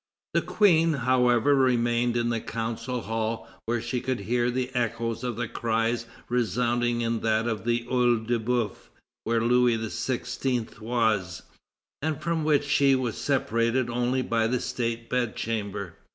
[0.33, 5.35] The Queen, however, remained in the Council Hall, where she could hear the echo of
[5.35, 8.89] the cries resounding in that of the OEil de Boeuf,
[9.25, 10.79] where Louis XVI.
[10.79, 11.43] was,
[12.01, 15.93] and from which she was separated only by the State Bedchamber.